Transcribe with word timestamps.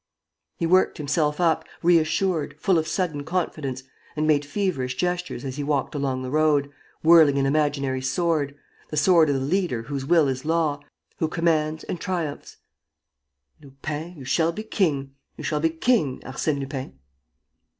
He 0.57 0.65
worked 0.65 0.97
himself 0.97 1.39
up, 1.39 1.63
reassured, 1.83 2.55
full 2.59 2.79
of 2.79 2.87
sudden 2.87 3.23
confidence, 3.23 3.83
and 4.15 4.25
made 4.25 4.43
feverish 4.43 4.95
gestures 4.95 5.45
as 5.45 5.57
he 5.57 5.63
walked 5.63 5.93
along 5.93 6.23
the 6.23 6.31
road, 6.31 6.71
whirling 7.03 7.37
an 7.37 7.45
imaginary 7.45 8.01
sword, 8.01 8.55
the 8.89 8.97
sword 8.97 9.29
of 9.29 9.35
the 9.35 9.45
leader 9.45 9.83
whose 9.83 10.03
will 10.03 10.27
is 10.27 10.43
law, 10.43 10.79
who 11.19 11.27
commands 11.27 11.83
and 11.83 12.01
triumphs: 12.01 12.57
"Lupin, 13.61 14.17
you 14.17 14.25
shall 14.25 14.51
be 14.51 14.63
king! 14.63 15.13
You 15.37 15.43
shall 15.43 15.59
be 15.59 15.69
king, 15.69 16.19
Arsène 16.21 16.57
Lupin!" 16.61 16.97